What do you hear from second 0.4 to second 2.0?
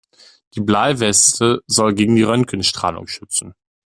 Die Bleiweste soll